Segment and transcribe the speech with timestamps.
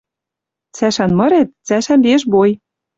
[0.75, 2.51] Цӓшӓн мырет— цӓшӓн лиэш бой.